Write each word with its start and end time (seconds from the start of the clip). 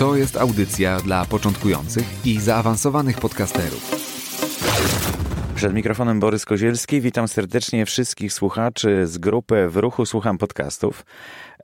To 0.00 0.16
jest 0.16 0.36
audycja 0.36 1.00
dla 1.00 1.24
początkujących 1.24 2.26
i 2.26 2.40
zaawansowanych 2.40 3.18
podcasterów. 3.20 3.90
Przed 5.54 5.74
mikrofonem 5.74 6.20
Borys 6.20 6.44
Kozielski. 6.44 7.00
Witam 7.00 7.28
serdecznie 7.28 7.86
wszystkich 7.86 8.32
słuchaczy 8.32 9.06
z 9.06 9.18
grupy 9.18 9.68
W 9.68 9.76
Ruchu 9.76 10.06
Słucham 10.06 10.38
Podcastów. 10.38 11.04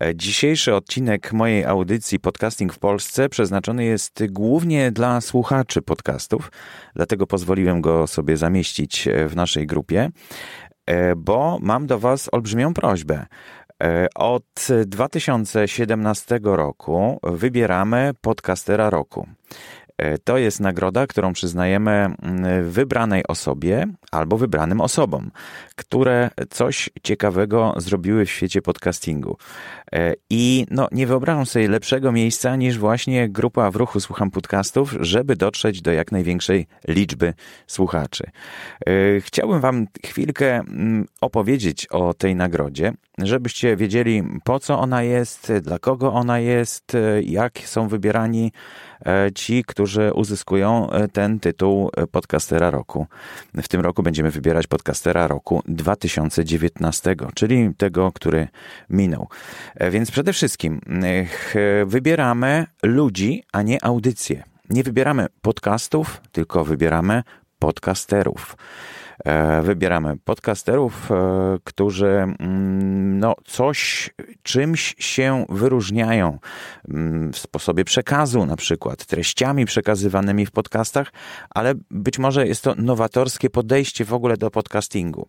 E, 0.00 0.16
dzisiejszy 0.16 0.74
odcinek 0.74 1.32
mojej 1.32 1.64
audycji 1.64 2.20
Podcasting 2.20 2.72
w 2.72 2.78
Polsce 2.78 3.28
przeznaczony 3.28 3.84
jest 3.84 4.24
głównie 4.30 4.92
dla 4.92 5.20
słuchaczy 5.20 5.82
podcastów, 5.82 6.52
dlatego 6.94 7.26
pozwoliłem 7.26 7.80
go 7.80 8.06
sobie 8.06 8.36
zamieścić 8.36 9.08
e, 9.08 9.28
w 9.28 9.36
naszej 9.36 9.66
grupie, 9.66 10.10
e, 10.86 11.16
bo 11.16 11.58
mam 11.60 11.86
do 11.86 11.98
Was 11.98 12.28
olbrzymią 12.32 12.74
prośbę. 12.74 13.26
Od 14.14 14.44
2017 14.84 16.26
roku 16.42 17.18
wybieramy 17.22 18.12
podcastera 18.20 18.90
roku. 18.90 19.26
E, 19.98 20.18
to 20.18 20.38
jest 20.38 20.60
nagroda, 20.60 21.06
którą 21.06 21.32
przyznajemy 21.32 21.90
mm, 21.90 22.70
wybranej 22.70 23.26
osobie 23.28 23.86
albo 24.10 24.36
wybranym 24.36 24.80
osobom, 24.80 25.30
które 25.76 26.30
coś 26.50 26.90
ciekawego 27.02 27.74
zrobiły 27.76 28.26
w 28.26 28.30
świecie 28.30 28.62
podcastingu. 28.62 29.36
E, 29.92 30.14
I 30.30 30.66
no, 30.70 30.88
nie 30.92 31.06
wyobrażam 31.06 31.46
sobie 31.46 31.68
lepszego 31.68 32.12
miejsca 32.12 32.56
niż 32.56 32.78
właśnie 32.78 33.28
grupa 33.28 33.70
w 33.70 33.76
ruchu 33.76 34.00
Słucham 34.00 34.30
Podcastów, 34.30 34.94
żeby 35.00 35.36
dotrzeć 35.36 35.82
do 35.82 35.92
jak 35.92 36.12
największej 36.12 36.66
liczby 36.88 37.34
słuchaczy. 37.66 38.24
E, 38.86 38.90
chciałbym 39.20 39.60
Wam 39.60 39.86
chwilkę 40.06 40.54
mm, 40.54 41.06
opowiedzieć 41.20 41.86
o 41.86 42.14
tej 42.14 42.34
nagrodzie, 42.34 42.92
żebyście 43.18 43.76
wiedzieli 43.76 44.22
po 44.44 44.60
co 44.60 44.78
ona 44.78 45.02
jest, 45.02 45.52
dla 45.62 45.78
kogo 45.78 46.12
ona 46.12 46.38
jest, 46.38 46.96
jak 47.22 47.58
są 47.58 47.88
wybierani 47.88 48.52
ci, 49.34 49.64
którzy 49.64 49.85
uzyskują 50.14 50.90
e, 50.90 51.08
ten 51.08 51.40
tytuł 51.40 51.90
e, 51.96 52.06
podcastera 52.06 52.70
roku. 52.70 53.06
W 53.54 53.68
tym 53.68 53.80
roku 53.80 54.02
będziemy 54.02 54.30
wybierać 54.30 54.66
podcastera 54.66 55.26
roku 55.26 55.62
2019, 55.68 57.16
czyli 57.34 57.74
tego, 57.76 58.12
który 58.12 58.48
minął. 58.90 59.28
Więc 59.90 60.10
przede 60.10 60.32
wszystkim 60.32 60.80
wybieramy 61.86 62.66
ludzi, 62.82 63.44
a 63.52 63.62
nie 63.62 63.84
audycje. 63.84 64.42
Nie 64.70 64.82
wybieramy 64.82 65.26
podcastów, 65.42 66.20
tylko 66.32 66.64
wybieramy 66.64 67.22
podcasterów. 67.58 68.56
E, 69.24 69.62
wybieramy 69.62 70.16
podcasterów, 70.24 71.12
e, 71.12 71.14
którzy 71.64 72.06
mm, 72.06 73.18
no, 73.18 73.34
coś, 73.44 74.10
czymś 74.42 74.94
się 74.98 75.46
wyróżniają 75.48 76.38
mm, 76.88 77.32
w 77.32 77.38
sposobie 77.38 77.84
przekazu, 77.84 78.46
na 78.46 78.56
przykład 78.56 79.06
treściami 79.06 79.64
przekazywanymi 79.64 80.46
w 80.46 80.50
podcastach, 80.50 81.12
ale 81.50 81.74
być 81.90 82.18
może 82.18 82.46
jest 82.46 82.62
to 82.62 82.74
nowatorskie 82.74 83.50
podejście 83.50 84.04
w 84.04 84.12
ogóle 84.12 84.36
do 84.36 84.50
podcastingu. 84.50 85.28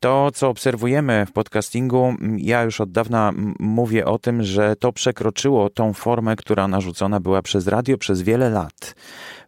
To, 0.00 0.30
co 0.34 0.48
obserwujemy 0.48 1.26
w 1.26 1.32
podcastingu, 1.32 2.14
ja 2.36 2.62
już 2.62 2.80
od 2.80 2.92
dawna 2.92 3.32
mówię 3.58 4.04
o 4.04 4.18
tym, 4.18 4.42
że 4.42 4.76
to 4.76 4.92
przekroczyło 4.92 5.70
tą 5.70 5.92
formę, 5.92 6.36
która 6.36 6.68
narzucona 6.68 7.20
była 7.20 7.42
przez 7.42 7.66
radio 7.66 7.98
przez 7.98 8.22
wiele 8.22 8.50
lat. 8.50 8.94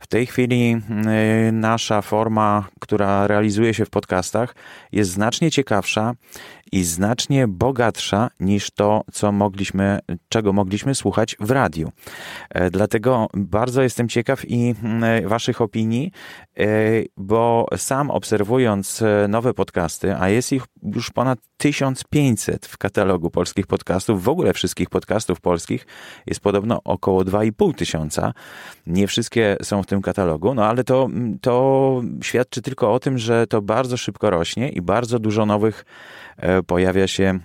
W 0.02 0.06
tej 0.06 0.26
chwili 0.26 0.76
y, 1.48 1.52
nasza 1.52 2.02
forma, 2.02 2.68
która 2.80 3.26
realizuje 3.26 3.74
się 3.74 3.84
w 3.84 3.90
podcastach, 3.90 4.54
jest 4.92 5.10
znacznie 5.10 5.50
ciekawsza 5.50 6.14
i 6.72 6.84
znacznie 6.84 7.48
bogatsza 7.48 8.30
niż 8.40 8.70
to, 8.70 9.04
co 9.12 9.32
mogliśmy, 9.32 9.98
czego 10.28 10.52
mogliśmy 10.52 10.94
słuchać 10.94 11.36
w 11.40 11.50
radiu. 11.50 11.92
E, 12.50 12.70
dlatego 12.70 13.26
bardzo 13.34 13.82
jestem 13.82 14.08
ciekaw 14.08 14.50
i 14.50 14.74
mm, 14.82 15.28
Waszych 15.28 15.60
opinii, 15.60 16.12
e, 16.58 16.66
bo 17.16 17.66
sam 17.76 18.10
obserwując 18.10 19.02
e, 19.02 19.28
nowe 19.28 19.54
podcasty, 19.54 20.16
a 20.16 20.28
jest 20.28 20.52
ich 20.52 20.62
już 20.82 21.10
ponad 21.10 21.38
1500 21.56 22.66
w 22.66 22.78
katalogu 22.78 23.30
polskich 23.30 23.66
podcastów, 23.66 24.24
w 24.24 24.28
ogóle 24.28 24.52
wszystkich 24.52 24.90
podcastów 24.90 25.40
polskich 25.40 25.86
jest 26.26 26.40
podobno 26.40 26.80
około 26.84 27.22
2,5 27.22 27.74
tysiąca. 27.74 28.32
Nie 28.86 29.06
wszystkie 29.06 29.56
są 29.62 29.82
w 29.82 29.86
tym 29.86 30.02
katalogu, 30.02 30.54
no 30.54 30.66
ale 30.66 30.84
to, 30.84 31.08
to 31.40 32.02
świadczy 32.22 32.62
tylko 32.62 32.92
o 32.92 33.00
tym, 33.00 33.18
że 33.18 33.46
to 33.46 33.62
bardzo 33.62 33.96
szybko 33.96 34.30
rośnie 34.30 34.68
i 34.68 34.82
bardzo 34.82 35.18
dużo 35.18 35.46
nowych 35.46 35.84
E, 36.36 36.61
pojawia 36.66 37.08
się 37.08 37.38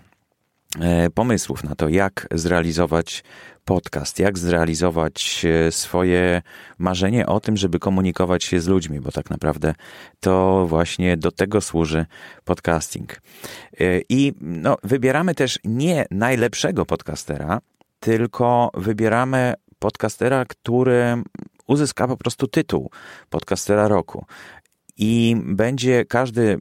e, 0.79 1.09
pomysłów 1.09 1.63
na 1.63 1.75
to, 1.75 1.89
jak 1.89 2.27
zrealizować 2.31 3.23
podcast, 3.65 4.19
jak 4.19 4.37
zrealizować 4.37 5.45
e, 5.45 5.71
swoje 5.71 6.41
marzenie 6.77 7.25
o 7.25 7.39
tym, 7.39 7.57
żeby 7.57 7.79
komunikować 7.79 8.43
się 8.43 8.59
z 8.59 8.67
ludźmi, 8.67 8.99
bo 8.99 9.11
tak 9.11 9.29
naprawdę 9.29 9.73
to 10.19 10.65
właśnie 10.67 11.17
do 11.17 11.31
tego 11.31 11.61
służy 11.61 12.05
podcasting. 12.45 13.21
I 14.09 14.33
no, 14.41 14.77
wybieramy 14.83 15.35
też 15.35 15.59
nie 15.63 16.05
najlepszego 16.11 16.85
podcastera, 16.85 17.59
tylko 17.99 18.71
wybieramy 18.73 19.53
podcastera, 19.79 20.45
który 20.45 21.23
uzyska 21.67 22.07
po 22.07 22.17
prostu 22.17 22.47
tytuł 22.47 22.91
podcastera 23.29 23.87
roku 23.87 24.25
i 24.97 25.35
będzie 25.45 26.05
każdy, 26.05 26.59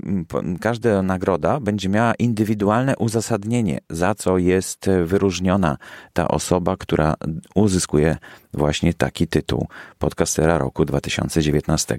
każda 0.61 1.03
nagroda 1.03 1.61
będzie 1.61 1.89
miała 1.89 2.15
indywidualne 2.15 2.97
uzasadnienie, 2.97 3.79
za 3.91 4.15
co 4.15 4.39
jest 4.39 4.91
wyróżniona 5.05 5.77
ta 6.13 6.29
osoba, 6.29 6.77
która 6.77 7.15
uzyskuje 7.55 8.17
właśnie 8.57 8.95
taki 8.95 9.29
tytuł 9.29 9.69
podcastera 9.99 10.59
roku 10.59 10.85
2019. 10.85 11.99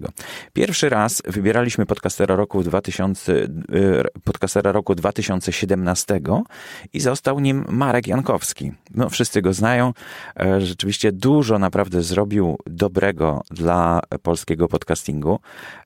Pierwszy 0.54 0.90
raz 0.90 1.22
wybieraliśmy 1.26 1.86
podcastera 1.86 2.36
roku 2.36 2.64
2000, 2.64 3.34
y, 3.34 3.48
podcastera 4.24 4.72
roku 4.72 4.96
2017 4.96 6.22
i 6.94 7.00
został 7.00 7.40
nim 7.40 7.66
Marek 7.70 8.08
Jankowski. 8.08 8.72
No, 8.96 9.10
wszyscy 9.10 9.42
go 9.42 9.54
znają. 9.54 9.94
E, 10.40 10.62
rzeczywiście 10.62 11.12
dużo 11.12 11.60
naprawdę 11.60 12.02
zrobił 12.02 12.58
dobrego 12.66 13.42
dla 13.52 14.02
polskiego 14.22 14.68
podcastingu 14.68 15.40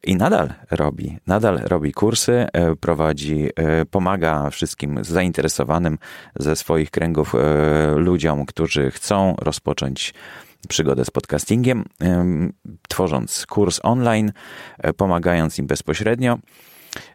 i 0.03 0.15
nadal 0.15 0.40
robi. 0.71 1.17
Nadal 1.27 1.57
robi 1.57 1.91
kursy, 1.91 2.45
e, 2.53 2.75
prowadzi, 2.75 3.49
e, 3.55 3.85
pomaga 3.85 4.49
wszystkim 4.49 5.03
zainteresowanym 5.03 5.97
ze 6.35 6.55
swoich 6.55 6.91
kręgów 6.91 7.33
ludziom, 7.95 8.45
którzy 8.45 8.91
chcą 8.91 9.35
rozpocząć 9.41 10.13
przygodę 10.67 11.05
z 11.05 11.11
podcastingiem, 11.11 11.85
tworząc 12.89 13.45
kurs 13.45 13.79
online, 13.83 14.31
e, 14.77 14.93
pomagając 14.93 15.59
im 15.59 15.67
bezpośrednio. 15.67 16.37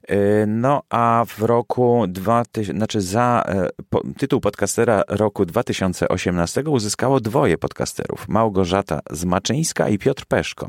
E, 0.09 0.47
no 0.47 0.82
a 0.91 1.25
w 1.28 1.42
roku 1.42 2.04
2000, 2.09 2.72
znaczy 2.72 3.00
za 3.00 3.44
e, 3.48 3.69
po, 3.91 4.03
tytuł 4.19 4.41
podcastera 4.41 5.03
roku 5.09 5.47
2018 5.47 6.62
uzyskało 6.70 7.20
dwoje 7.20 7.59
podcasterów: 7.59 8.28
Małgorzata 8.28 9.00
Zmaczyńska 9.10 9.89
i 9.89 9.98
Piotr 9.98 10.27
Peszko. 10.27 10.68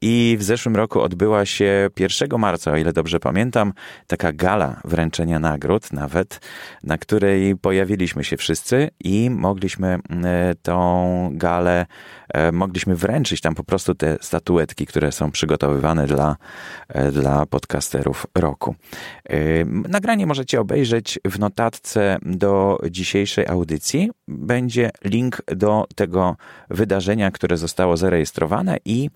I 0.00 0.36
w 0.38 0.42
zeszłym 0.42 0.76
roku 0.76 1.00
odbyła 1.00 1.46
się 1.46 1.90
1 1.98 2.38
marca, 2.38 2.72
o 2.72 2.76
ile 2.76 2.92
dobrze 2.92 3.20
pamiętam, 3.20 3.72
taka 4.06 4.32
gala 4.32 4.80
wręczenia 4.84 5.38
nagród, 5.38 5.92
nawet, 5.92 6.40
na 6.82 6.98
której 6.98 7.56
pojawiliśmy 7.56 8.24
się 8.24 8.36
wszyscy 8.36 8.90
i 9.00 9.30
mogliśmy 9.30 9.98
e, 10.24 10.54
tą 10.62 11.30
galę, 11.32 11.86
e, 12.25 12.25
mogliśmy 12.52 12.96
wręczyć 12.96 13.40
tam 13.40 13.54
po 13.54 13.64
prostu 13.64 13.94
te 13.94 14.16
statuetki, 14.20 14.86
które 14.86 15.12
są 15.12 15.30
przygotowywane 15.30 16.06
dla, 16.06 16.36
e, 16.88 17.12
dla 17.12 17.46
podcasterów 17.46 18.26
roku. 18.34 18.74
Nagranie 19.66 20.26
możecie 20.26 20.60
obejrzeć 20.60 21.18
w 21.24 21.38
notatce 21.38 22.18
do 22.22 22.78
dzisiejszej 22.90 23.46
audycji. 23.46 24.10
Będzie 24.28 24.90
link 25.04 25.42
do 25.46 25.86
tego 25.94 26.36
wydarzenia, 26.70 27.30
które 27.30 27.56
zostało 27.56 27.96
zarejestrowane 27.96 28.76
i 28.84 29.10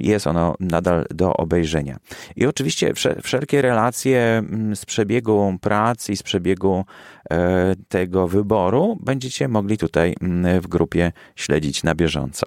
jest 0.00 0.26
ono 0.26 0.54
nadal 0.60 1.06
do 1.10 1.36
obejrzenia. 1.36 1.96
I 2.36 2.46
oczywiście 2.46 2.92
wszelkie 3.22 3.62
relacje 3.62 4.20
mm, 4.20 4.76
z 4.76 4.84
przebiegu 4.84 5.58
prac 5.60 6.10
i 6.10 6.16
z 6.16 6.22
przebiegu 6.22 6.84
tego 7.88 8.28
wyboru 8.28 8.98
będziecie 9.00 9.48
mogli 9.48 9.78
tutaj 9.78 10.14
mm, 10.20 10.60
w 10.60 10.66
grupie 10.66 11.12
śledzić 11.36 11.82
na 11.82 11.94
bieżąco. 11.94 12.46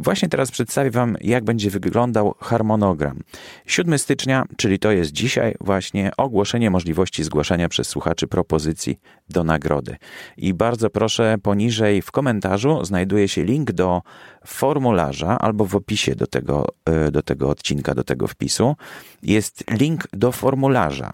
Właśnie 0.00 0.28
teraz 0.28 0.50
przedstawię 0.50 0.90
Wam, 0.90 1.16
jak 1.20 1.44
będzie 1.44 1.70
wyglądał 1.70 2.34
harmonogram. 2.40 3.18
7 3.66 3.98
stycznia, 3.98 4.44
czyli 4.56 4.78
to 4.78 4.90
jest 4.90 5.12
dzisiaj, 5.12 5.54
właśnie 5.60 6.10
ogłoszenie 6.16 6.70
możliwości 6.70 7.24
zgłaszania 7.24 7.68
przez 7.68 7.88
słuchaczy 7.88 8.26
propozycji 8.26 8.98
do 9.28 9.44
nagrody. 9.44 9.96
I 10.36 10.54
bardzo 10.54 10.90
proszę, 10.90 11.36
poniżej 11.42 12.02
w 12.02 12.10
komentarzu 12.10 12.84
znajduje 12.84 13.28
się 13.28 13.44
link 13.44 13.72
do 13.72 14.02
formularza 14.46 15.38
albo 15.38 15.64
w 15.64 15.76
opisie 15.76 16.14
do 16.14 16.26
tego, 16.26 16.66
e, 16.84 17.10
do 17.10 17.22
tego 17.22 17.48
odcinka, 17.48 17.94
do 17.94 18.04
tego 18.04 18.26
wpisu. 18.28 18.76
Jest 19.22 19.64
link 19.70 20.08
do 20.12 20.32
formularza, 20.32 21.12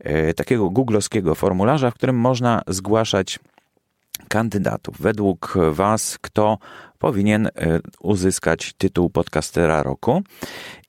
e, 0.00 0.34
takiego 0.34 0.70
googlowskiego 0.70 1.34
formularza, 1.34 1.90
w 1.90 1.94
którym 1.94 2.16
można 2.16 2.62
zgłaszać 2.66 3.38
kandydatów. 4.28 4.96
Według 5.00 5.54
Was, 5.72 6.18
kto 6.20 6.58
powinien 6.98 7.46
e, 7.46 7.50
uzyskać 8.00 8.72
tytuł 8.72 9.10
podcastera 9.10 9.82
roku. 9.82 10.22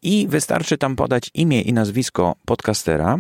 I 0.02 0.28
wystarczy 0.28 0.78
tam 0.78 0.96
podać 0.96 1.32
imię 1.34 1.62
i 1.62 1.74
nazwisko 1.74 2.36
podcastera, 2.46 3.20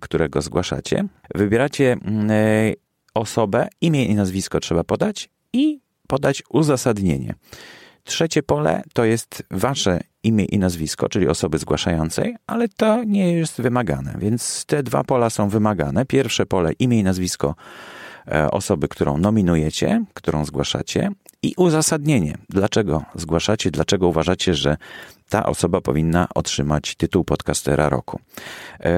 którego 0.00 0.42
zgłaszacie. 0.42 1.04
Wybieracie 1.34 1.92
mm, 1.92 2.30
osobę, 3.14 3.68
imię 3.80 4.04
i 4.04 4.14
nazwisko 4.14 4.60
trzeba 4.60 4.84
podać 4.84 5.28
i 5.52 5.80
podać 6.06 6.42
uzasadnienie. 6.50 7.34
Trzecie 8.04 8.42
pole 8.42 8.82
to 8.92 9.04
jest 9.04 9.42
wasze 9.50 10.00
imię 10.22 10.44
i 10.44 10.58
nazwisko, 10.58 11.08
czyli 11.08 11.28
osoby 11.28 11.58
zgłaszającej, 11.58 12.36
ale 12.46 12.68
to 12.68 13.04
nie 13.04 13.32
jest 13.32 13.60
wymagane, 13.60 14.14
więc 14.18 14.64
te 14.64 14.82
dwa 14.82 15.04
pola 15.04 15.30
są 15.30 15.48
wymagane. 15.48 16.06
Pierwsze 16.06 16.46
pole 16.46 16.72
imię 16.72 16.98
i 16.98 17.02
nazwisko 17.02 17.54
e, 18.28 18.50
osoby, 18.50 18.88
którą 18.88 19.18
nominujecie, 19.18 20.04
którą 20.14 20.44
zgłaszacie 20.44 21.10
i 21.42 21.54
uzasadnienie, 21.56 22.38
dlaczego 22.48 23.04
zgłaszacie, 23.14 23.70
dlaczego 23.70 24.08
uważacie, 24.08 24.54
że 24.54 24.76
ta 25.32 25.46
osoba 25.46 25.80
powinna 25.80 26.28
otrzymać 26.34 26.94
tytuł 26.94 27.24
podcastera 27.24 27.88
roku. 27.88 28.20
E, 28.80 28.90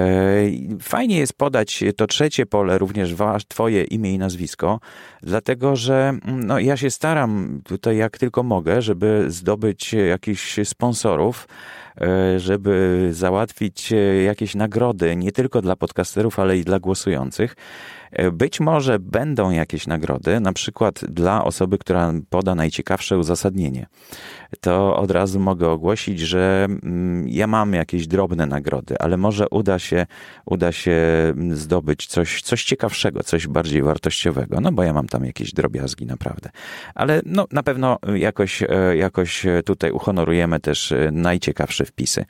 fajnie 0.81 1.19
jest 1.19 1.33
podać 1.33 1.85
to 1.97 2.07
trzecie 2.07 2.47
pole, 2.47 2.79
również 2.79 3.15
Twoje 3.49 3.85
imię 3.85 4.13
i 4.15 4.19
nazwisko, 4.19 4.81
dlatego 5.23 5.77
że 5.77 6.09
mm, 6.09 6.45
no, 6.47 6.59
ja 6.59 6.77
się 6.77 6.91
staram 6.91 7.61
tutaj 7.65 7.97
jak 7.97 8.19
tylko 8.19 8.43
mogę, 8.43 8.83
żeby 8.83 9.25
zdobyć 9.29 9.93
jakichś 9.93 10.59
sponsorów, 10.65 11.49
e, 12.01 12.41
żeby 12.41 13.09
załatwić 13.13 13.93
jakieś 14.25 14.55
nagrody 14.55 15.17
nie 15.17 15.33
tylko 15.33 15.63
dla 15.63 15.77
podcasterów, 15.77 16.39
ale 16.39 16.59
i 16.59 16.65
dla 16.65 16.79
głosujących. 16.79 17.57
E, 18.15 18.31
być 18.31 18.61
może 18.61 18.99
będą 18.99 19.51
jakieś 19.51 19.87
nagrody, 19.87 20.41
na 20.41 20.53
przykład 20.53 21.05
dla 21.09 21.45
osoby, 21.45 21.79
która 21.79 22.13
poda 22.31 22.55
najciekawsze 22.55 23.19
uzasadnienie. 23.19 23.87
To 24.61 24.97
od 24.97 25.11
razu 25.11 25.41
mogę 25.41 25.71
ogłosić, 25.71 26.21
że 26.25 26.67
mm, 26.83 27.29
ja 27.29 27.47
mam 27.47 27.73
jakieś 27.73 28.07
drobne 28.07 28.47
nagrody, 28.47 28.99
ale 28.99 29.17
może 29.17 29.49
uda 29.49 29.79
się, 29.79 30.07
uda 30.47 30.73
się 30.73 30.97
zdobyć 31.51 32.07
coś, 32.07 32.43
coś 32.43 32.65
ciekawszego, 32.65 33.23
coś 33.23 33.47
bardziej 33.47 33.83
wartościowego, 33.83 34.61
no 34.61 34.73
bo 34.73 34.83
ja 34.83 34.93
mam 34.93 35.09
tam 35.09 35.25
jakieś 35.25 35.53
drobiazgi 35.53 36.07
naprawdę. 36.07 36.51
Ale 36.95 37.23
no, 37.27 37.47
na 37.53 37.63
pewno 37.63 37.99
jakoś, 38.15 38.63
e, 38.63 38.97
jakoś 38.97 39.47
tutaj 39.65 39.91
uhonorujemy 39.91 40.61
też 40.61 40.93
e, 40.93 41.11
najciekawsze 41.13 41.85
wpisy. 41.85 42.25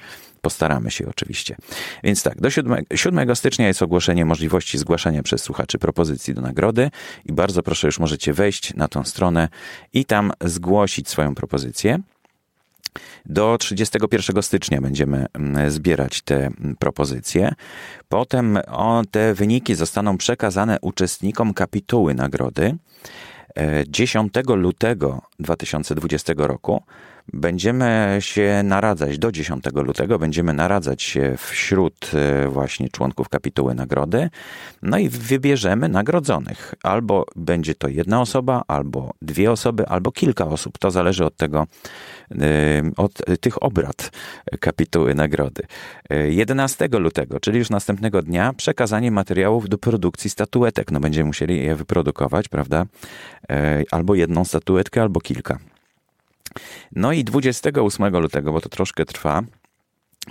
Postaramy 0.44 0.90
się 0.90 1.08
oczywiście. 1.08 1.56
Więc 2.02 2.22
tak, 2.22 2.40
do 2.40 2.50
7, 2.50 2.84
7 2.94 3.36
stycznia 3.36 3.66
jest 3.66 3.82
ogłoszenie 3.82 4.24
możliwości 4.24 4.78
zgłaszania 4.78 5.22
przez 5.22 5.42
słuchaczy 5.42 5.78
propozycji 5.78 6.34
do 6.34 6.42
nagrody 6.42 6.90
i 7.24 7.32
bardzo 7.32 7.62
proszę, 7.62 7.88
już 7.88 7.98
możecie 7.98 8.32
wejść 8.32 8.74
na 8.74 8.88
tą 8.88 9.04
stronę 9.04 9.48
i 9.92 10.04
tam 10.04 10.32
zgłosić 10.40 11.08
swoją 11.08 11.34
propozycję. 11.34 11.98
Do 13.26 13.58
31 13.58 14.42
stycznia 14.42 14.80
będziemy 14.80 15.26
mm, 15.32 15.70
zbierać 15.70 16.22
te 16.22 16.36
mm, 16.46 16.76
propozycje. 16.78 17.52
Potem 18.08 18.58
o, 18.68 19.02
te 19.10 19.34
wyniki 19.34 19.74
zostaną 19.74 20.18
przekazane 20.18 20.78
uczestnikom 20.80 21.54
kapituły 21.54 22.14
nagrody. 22.14 22.76
10 23.88 24.32
e, 24.36 24.54
lutego 24.56 25.22
2020 25.38 26.32
roku 26.36 26.82
Będziemy 27.32 28.16
się 28.20 28.60
naradzać 28.64 29.18
do 29.18 29.32
10 29.32 29.64
lutego, 29.74 30.18
będziemy 30.18 30.54
naradzać 30.54 31.02
się 31.02 31.34
wśród 31.38 32.10
e, 32.14 32.48
właśnie 32.48 32.88
członków 32.88 33.28
kapituły 33.28 33.74
nagrody, 33.74 34.30
no 34.82 34.98
i 34.98 35.08
wybierzemy 35.08 35.88
nagrodzonych. 35.88 36.74
Albo 36.82 37.26
będzie 37.36 37.74
to 37.74 37.88
jedna 37.88 38.20
osoba, 38.20 38.62
albo 38.68 39.14
dwie 39.22 39.52
osoby, 39.52 39.86
albo 39.86 40.12
kilka 40.12 40.46
osób. 40.46 40.78
To 40.78 40.90
zależy 40.90 41.24
od 41.24 41.36
tego, 41.36 41.66
e, 42.30 42.36
od 42.96 43.12
tych 43.40 43.62
obrad 43.62 44.10
kapituły 44.60 45.14
nagrody. 45.14 45.62
11 46.10 46.88
e, 46.92 46.98
lutego, 46.98 47.40
czyli 47.40 47.58
już 47.58 47.70
następnego 47.70 48.22
dnia, 48.22 48.52
przekazanie 48.52 49.10
materiałów 49.10 49.68
do 49.68 49.78
produkcji 49.78 50.30
statuetek. 50.30 50.90
No 50.90 51.00
będziemy 51.00 51.26
musieli 51.26 51.64
je 51.64 51.76
wyprodukować, 51.76 52.48
prawda? 52.48 52.86
Albo 53.90 54.14
jedną 54.14 54.44
statuetkę, 54.44 55.02
albo 55.02 55.20
kilka. 55.20 55.58
No 56.92 57.12
i 57.12 57.24
28 57.24 58.16
lutego, 58.16 58.52
bo 58.52 58.60
to 58.60 58.68
troszkę 58.68 59.04
trwa, 59.04 59.42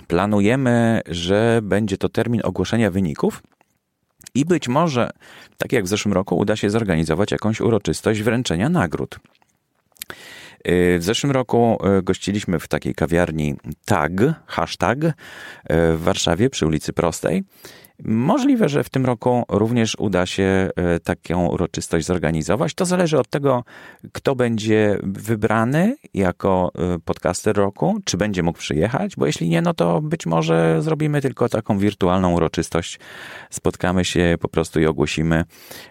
planujemy, 0.06 1.00
że 1.06 1.60
będzie 1.62 1.98
to 1.98 2.08
termin 2.08 2.40
ogłoszenia 2.44 2.90
wyników. 2.90 3.42
I 4.34 4.44
być 4.44 4.68
może, 4.68 5.10
tak 5.58 5.72
jak 5.72 5.84
w 5.84 5.88
zeszłym 5.88 6.12
roku, 6.12 6.38
uda 6.38 6.56
się 6.56 6.70
zorganizować 6.70 7.30
jakąś 7.30 7.60
uroczystość 7.60 8.22
wręczenia 8.22 8.68
nagród. 8.68 9.18
W 10.98 11.00
zeszłym 11.00 11.32
roku 11.32 11.78
e, 11.84 12.02
gościliśmy 12.02 12.58
w 12.58 12.68
takiej 12.68 12.94
kawiarni 12.94 13.54
TAG, 13.84 14.12
hashtag, 14.46 15.04
e, 15.04 15.12
w 15.96 16.02
Warszawie 16.02 16.50
przy 16.50 16.66
ulicy 16.66 16.92
Prostej. 16.92 17.44
Możliwe, 18.02 18.68
że 18.68 18.84
w 18.84 18.88
tym 18.88 19.06
roku 19.06 19.44
również 19.48 19.96
uda 19.98 20.26
się 20.26 20.70
e, 20.76 21.00
taką 21.00 21.46
uroczystość 21.46 22.06
zorganizować. 22.06 22.74
To 22.74 22.84
zależy 22.84 23.18
od 23.18 23.28
tego, 23.28 23.64
kto 24.12 24.34
będzie 24.34 24.98
wybrany 25.02 25.96
jako 26.14 26.72
e, 26.78 26.98
podcaster 26.98 27.56
roku, 27.56 27.98
czy 28.04 28.16
będzie 28.16 28.42
mógł 28.42 28.58
przyjechać, 28.58 29.16
bo 29.16 29.26
jeśli 29.26 29.48
nie, 29.48 29.62
no 29.62 29.74
to 29.74 30.00
być 30.00 30.26
może 30.26 30.82
zrobimy 30.82 31.20
tylko 31.20 31.48
taką 31.48 31.78
wirtualną 31.78 32.32
uroczystość. 32.32 32.98
Spotkamy 33.50 34.04
się 34.04 34.36
po 34.40 34.48
prostu 34.48 34.80
i 34.80 34.86
ogłosimy 34.86 35.44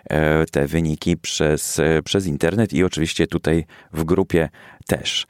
e, 0.09 0.45
te 0.45 0.67
wyniki 0.67 1.17
przez, 1.17 1.81
przez 2.03 2.27
internet 2.27 2.73
i 2.73 2.83
oczywiście 2.83 3.27
tutaj 3.27 3.65
w 3.93 4.03
grupie 4.03 4.49
też. 4.87 5.27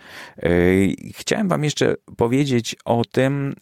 Chciałem 1.14 1.48
Wam 1.48 1.64
jeszcze 1.64 1.96
powiedzieć 2.18 2.76
o 2.86 3.02
tym, 3.12 3.54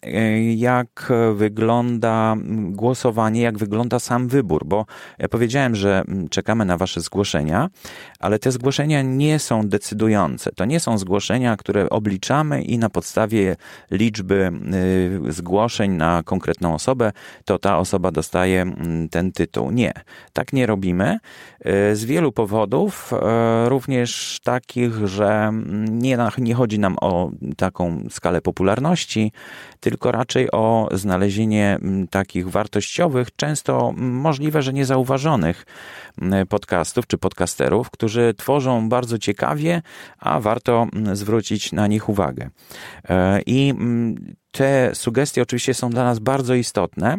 jak 0.56 1.12
wygląda 1.34 2.36
głosowanie, 2.70 3.40
jak 3.40 3.58
wygląda 3.58 3.98
sam 3.98 4.28
wybór, 4.28 4.66
bo 4.66 4.86
ja 5.18 5.28
powiedziałem, 5.28 5.76
że 5.76 6.04
czekamy 6.30 6.64
na 6.64 6.76
Wasze 6.76 7.00
zgłoszenia, 7.00 7.68
ale 8.18 8.38
te 8.38 8.52
zgłoszenia 8.52 9.02
nie 9.02 9.38
są 9.38 9.68
decydujące. 9.68 10.52
To 10.52 10.64
nie 10.64 10.80
są 10.80 10.98
zgłoszenia, 10.98 11.56
które 11.56 11.90
obliczamy 11.90 12.62
i 12.62 12.78
na 12.78 12.90
podstawie 12.90 13.56
liczby 13.90 14.52
zgłoszeń 15.28 15.90
na 15.90 16.22
konkretną 16.24 16.74
osobę, 16.74 17.12
to 17.44 17.58
ta 17.58 17.78
osoba 17.78 18.10
dostaje 18.10 18.72
ten 19.10 19.32
tytuł. 19.32 19.70
Nie, 19.70 19.92
tak 20.32 20.52
nie 20.52 20.66
robimy. 20.66 21.18
Z 21.92 22.04
wielu 22.04 22.32
powodów, 22.32 23.12
również 23.66 24.40
takich, 24.44 25.06
że 25.06 25.52
nie, 25.90 26.18
nie 26.38 26.54
chodzi 26.54 26.78
nam 26.78 26.96
o 27.00 27.30
taką 27.56 28.04
skalę 28.10 28.40
popularności, 28.40 29.32
tylko 29.80 30.12
raczej 30.12 30.50
o 30.50 30.88
znalezienie 30.92 31.78
takich 32.10 32.50
wartościowych, 32.50 33.36
często 33.36 33.92
możliwe, 33.96 34.62
że 34.62 34.72
niezauważonych 34.72 35.66
podcastów 36.48 37.06
czy 37.06 37.18
podcasterów, 37.18 37.90
którzy 37.90 38.34
tworzą 38.36 38.88
bardzo 38.88 39.18
ciekawie, 39.18 39.82
a 40.18 40.40
warto 40.40 40.86
zwrócić 41.12 41.72
na 41.72 41.86
nich 41.86 42.08
uwagę. 42.08 42.50
E, 43.08 43.40
I 43.46 43.74
te 44.50 44.94
sugestie 44.94 45.42
oczywiście 45.42 45.74
są 45.74 45.90
dla 45.90 46.04
nas 46.04 46.18
bardzo 46.18 46.54
istotne. 46.54 47.18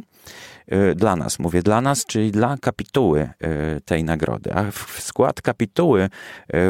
E, 0.67 0.95
dla 0.95 1.15
nas, 1.15 1.39
mówię 1.39 1.61
dla 1.63 1.81
nas, 1.81 2.05
czyli 2.05 2.31
dla 2.31 2.57
kapituły 2.57 3.19
e, 3.21 3.81
tej 3.81 4.03
nagrody. 4.03 4.53
A 4.53 4.71
w 4.71 4.97
skład 4.99 5.41
kapituły 5.41 6.09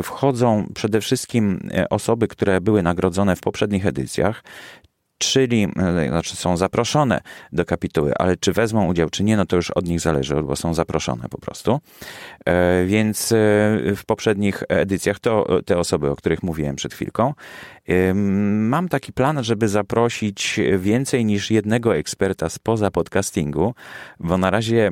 wchodzą 0.03 0.67
przede 0.73 1.01
wszystkim 1.01 1.69
osoby, 1.89 2.27
które 2.27 2.61
były 2.61 2.83
nagrodzone 2.83 3.35
w 3.35 3.41
poprzednich 3.41 3.85
edycjach, 3.85 4.43
czyli 5.27 5.67
znaczy 6.07 6.35
są 6.35 6.57
zaproszone 6.57 7.21
do 7.51 7.65
kapituły, 7.65 8.13
ale 8.19 8.37
czy 8.37 8.53
wezmą 8.53 8.87
udział, 8.87 9.09
czy 9.09 9.23
nie, 9.23 9.37
no 9.37 9.45
to 9.45 9.55
już 9.55 9.71
od 9.71 9.87
nich 9.87 9.99
zależy, 9.99 10.35
bo 10.35 10.55
są 10.55 10.73
zaproszone 10.73 11.29
po 11.29 11.37
prostu. 11.37 11.79
Więc 12.85 13.33
w 13.95 14.01
poprzednich 14.05 14.63
edycjach 14.69 15.19
to 15.19 15.61
te 15.65 15.77
osoby, 15.77 16.09
o 16.09 16.15
których 16.15 16.43
mówiłem 16.43 16.75
przed 16.75 16.93
chwilką. 16.93 17.33
Mam 18.53 18.89
taki 18.89 19.13
plan, 19.13 19.43
żeby 19.43 19.67
zaprosić 19.67 20.59
więcej 20.77 21.25
niż 21.25 21.51
jednego 21.51 21.95
eksperta 21.95 22.49
spoza 22.49 22.91
podcastingu, 22.91 23.75
bo 24.19 24.37
na 24.37 24.49
razie 24.49 24.91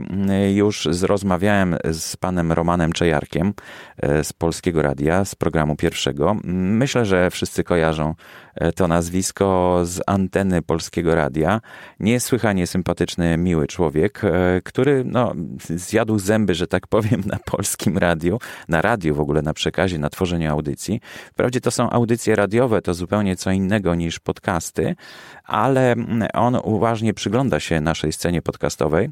już 0.54 0.88
rozmawiałem 1.02 1.78
z 1.92 2.18
panem 2.18 2.52
Romanem 2.52 2.92
Czejarkiem 2.92 3.54
e, 3.98 4.24
z 4.24 4.34
Polskiego 4.34 4.82
Radia, 4.82 5.26
z 5.26 5.36
programu 5.36 5.76
pierwszego. 5.76 6.38
Myślę, 6.44 7.06
że 7.06 7.32
wszyscy 7.32 7.64
kojarzą 7.64 8.16
e, 8.56 8.72
to 8.72 8.88
nazwisko 8.88 9.80
z 9.84 10.02
anteny 10.22 10.62
Polskiego 10.62 11.16
Radia. 11.16 11.62
Niesłychanie 12.00 12.68
sympatyczny, 12.68 13.38
miły 13.38 13.68
człowiek, 13.68 14.22
e, 14.24 14.62
który 14.64 15.04
no, 15.06 15.34
zjadł 15.70 16.20
zęby, 16.20 16.56
że 16.56 16.68
tak 16.68 16.88
powiem, 16.88 17.22
na 17.26 17.38
polskim 17.46 17.98
radiu, 17.98 18.40
na 18.68 18.82
radiu 18.82 19.16
w 19.16 19.20
ogóle, 19.20 19.42
na 19.42 19.54
przekazie, 19.54 19.98
na 19.98 20.10
tworzeniu 20.10 20.52
audycji. 20.52 21.02
Wprawdzie 21.34 21.62
to 21.62 21.72
są 21.72 21.90
audycje 21.90 22.36
radiowe, 22.36 22.82
to 22.82 22.94
zupełnie 22.94 23.36
co 23.36 23.52
innego 23.52 23.96
niż 23.96 24.20
podcasty, 24.20 24.96
ale 25.44 25.96
on 26.34 26.58
uważnie 26.64 27.14
przygląda 27.14 27.60
się 27.60 27.82
naszej 27.82 28.14
scenie 28.14 28.42
podcastowej. 28.42 29.10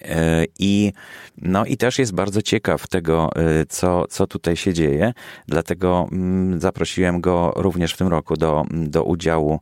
E, 0.00 0.44
I, 0.58 0.92
no 1.38 1.64
i 1.64 1.76
też 1.76 1.98
jest 1.98 2.14
bardzo 2.14 2.42
ciekaw 2.42 2.88
tego, 2.88 3.30
e, 3.36 3.66
co, 3.66 4.06
co 4.08 4.26
tutaj 4.26 4.56
się 4.56 4.72
dzieje. 4.72 5.12
Dlatego 5.48 6.08
mm, 6.12 6.60
zaprosiłem 6.60 7.20
go 7.20 7.52
również 7.56 7.94
w 7.94 7.96
tym 7.96 8.08
roku 8.08 8.36
do, 8.36 8.64
do 8.70 9.04
udziału 9.04 9.60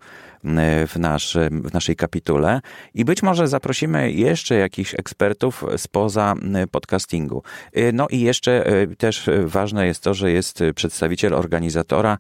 w, 0.89 0.93
nasz, 0.99 1.37
w 1.51 1.73
naszej 1.73 1.97
kapitule 1.97 2.61
i 2.95 3.05
być 3.05 3.23
może 3.23 3.49
zaprosimy 3.49 4.13
jeszcze 4.13 4.55
jakichś 4.55 4.95
ekspertów 4.95 5.65
spoza 5.77 6.35
podcastingu. 6.71 7.43
E, 7.73 7.93
no 7.93 8.07
i 8.09 8.21
jeszcze 8.21 8.65
też 8.99 9.31
ważne 9.45 9.87
jest 9.87 10.03
to, 10.03 10.15
że 10.15 10.31
jest 10.33 10.61
przedstawiciel 10.75 11.35
organizatora 11.35 12.19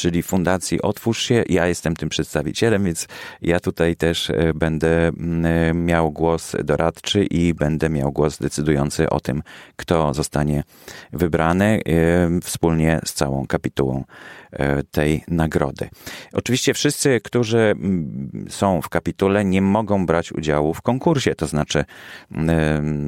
czyli 0.00 0.22
Fundacji 0.22 0.82
Otwórz 0.82 1.22
się. 1.22 1.44
Ja 1.48 1.66
jestem 1.66 1.96
tym 1.96 2.08
przedstawicielem, 2.08 2.84
więc 2.84 3.08
ja 3.42 3.60
tutaj 3.60 3.96
też 3.96 4.30
e, 4.30 4.54
będę 4.54 5.08
mm, 5.08 5.46
e, 5.46 5.74
miał 5.74 6.12
głos 6.12 6.56
doradczy 6.64 7.24
i 7.24 7.54
będę 7.54 7.90
miał 7.90 8.12
głos 8.12 8.38
decydujący 8.38 9.10
o 9.10 9.20
tym, 9.20 9.42
kto 9.76 10.14
zostanie 10.14 10.62
wybrany 11.12 11.80
e, 11.86 12.40
wspólnie 12.40 13.00
z 13.04 13.12
całą 13.12 13.46
kapitułą 13.46 14.04
tej 14.90 15.24
nagrody. 15.28 15.88
Oczywiście 16.32 16.74
wszyscy, 16.74 17.20
którzy 17.20 17.58
mm, 17.58 18.46
są 18.48 18.82
w 18.82 18.88
kapitule, 18.88 19.44
nie 19.44 19.62
mogą 19.62 20.06
brać 20.06 20.32
udziału 20.32 20.74
w 20.74 20.82
konkursie, 20.82 21.34
to 21.34 21.46
znaczy, 21.46 21.84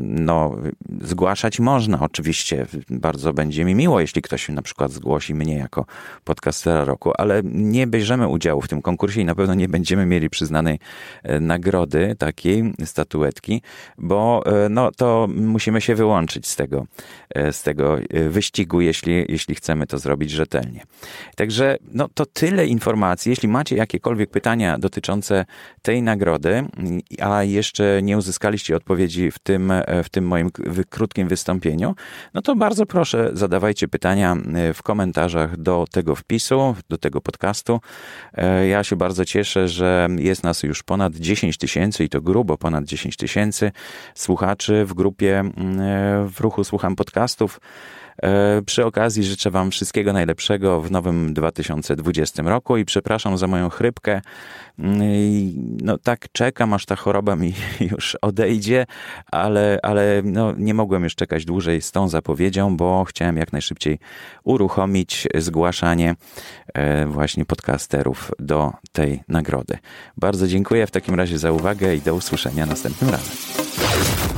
no, 0.02 0.56
zgłaszać 1.00 1.60
można 1.60 2.00
oczywiście. 2.00 2.66
Bardzo 2.90 3.32
będzie 3.32 3.64
mi 3.64 3.74
miło, 3.74 4.00
jeśli 4.00 4.22
ktoś 4.22 4.48
na 4.48 4.62
przykład 4.62 4.92
zgłosi 4.92 5.34
mnie 5.34 5.56
jako 5.56 5.86
podcastera 6.24 6.84
roku, 6.84 7.12
ale 7.18 7.42
nie 7.44 7.86
bierzemy 7.86 8.28
udziału 8.28 8.60
w 8.60 8.68
tym 8.68 8.82
konkursie 8.82 9.20
i 9.20 9.24
na 9.24 9.34
pewno 9.34 9.54
nie 9.54 9.68
będziemy 9.68 10.06
mieli 10.06 10.30
przyznanej 10.30 10.78
e, 11.22 11.40
nagrody, 11.40 12.16
takiej 12.18 12.72
statuetki, 12.84 13.62
bo 13.98 14.42
e, 14.46 14.68
no, 14.68 14.90
to 14.92 15.28
musimy 15.34 15.80
się 15.80 15.94
wyłączyć 15.94 16.48
z 16.48 16.56
tego, 16.56 16.86
e, 17.34 17.52
z 17.52 17.62
tego 17.62 17.98
wyścigu, 18.28 18.80
jeśli, 18.80 19.24
jeśli 19.28 19.54
chcemy 19.54 19.86
to 19.86 19.98
zrobić 19.98 20.30
rzetelnie. 20.30 20.82
Także 21.36 21.78
no, 21.92 22.08
to 22.14 22.26
tyle 22.26 22.66
informacji. 22.66 23.30
Jeśli 23.30 23.48
macie 23.48 23.76
jakiekolwiek 23.76 24.30
pytania 24.30 24.78
dotyczące 24.78 25.44
tej 25.82 26.02
nagrody, 26.02 26.64
a 27.20 27.42
jeszcze 27.42 28.00
nie 28.02 28.18
uzyskaliście 28.18 28.76
odpowiedzi 28.76 29.30
w 29.30 29.38
tym, 29.38 29.72
w 30.04 30.08
tym 30.08 30.26
moim 30.26 30.50
krótkim 30.90 31.28
wystąpieniu, 31.28 31.94
no 32.34 32.42
to 32.42 32.56
bardzo 32.56 32.86
proszę 32.86 33.30
zadawajcie 33.32 33.88
pytania 33.88 34.36
w 34.74 34.82
komentarzach 34.82 35.56
do 35.56 35.84
tego 35.90 36.14
wpisu 36.14 36.74
do 36.88 36.98
tego 36.98 37.20
podcastu. 37.20 37.80
E, 38.34 38.66
ja 38.66 38.84
się 38.84 38.96
bardzo 38.96 39.24
cieszę, 39.24 39.68
że 39.68 40.08
jest 40.18 40.42
nas 40.42 40.62
już 40.62 40.82
ponad 40.82 41.14
10 41.14 41.56
tysięcy 41.58 42.04
i 42.04 42.08
to 42.08 42.20
grubo 42.20 42.58
ponad 42.58 42.84
10 42.84 43.16
tysięcy 43.16 43.72
słuchaczy 44.14 44.84
w 44.84 44.94
grupie 44.94 45.40
e, 45.40 45.52
w 46.28 46.40
ruchu 46.40 46.64
Słucham 46.64 46.96
Podcastów. 46.96 47.60
E, 48.22 48.62
przy 48.62 48.84
okazji 48.84 49.24
życzę 49.24 49.50
Wam 49.50 49.70
wszystkiego 49.70 50.12
najlepszego 50.12 50.80
w 50.80 50.90
nowym 50.90 51.21
2020 51.28 52.42
roku 52.42 52.76
i 52.76 52.84
przepraszam 52.84 53.38
za 53.38 53.46
moją 53.46 53.68
chrypkę. 53.68 54.20
Mm, 54.78 55.00
no 55.82 55.98
tak 55.98 56.26
czekam, 56.32 56.72
aż 56.72 56.86
ta 56.86 56.96
choroba 56.96 57.36
mi 57.36 57.54
już 57.90 58.16
odejdzie, 58.22 58.86
ale, 59.32 59.78
ale 59.82 60.22
no, 60.24 60.52
nie 60.56 60.74
mogłem 60.74 61.04
już 61.04 61.14
czekać 61.14 61.44
dłużej 61.44 61.82
z 61.82 61.92
tą 61.92 62.08
zapowiedzią, 62.08 62.76
bo 62.76 63.04
chciałem 63.04 63.36
jak 63.36 63.52
najszybciej 63.52 63.98
uruchomić 64.44 65.28
zgłaszanie 65.34 66.14
e, 66.74 67.06
właśnie 67.06 67.44
podcasterów 67.44 68.30
do 68.38 68.72
tej 68.92 69.20
nagrody. 69.28 69.78
Bardzo 70.16 70.46
dziękuję 70.48 70.86
w 70.86 70.90
takim 70.90 71.14
razie 71.14 71.38
za 71.38 71.52
uwagę 71.52 71.96
i 71.96 72.00
do 72.00 72.14
usłyszenia 72.14 72.66
następnym 72.66 73.10
razem. 73.10 74.31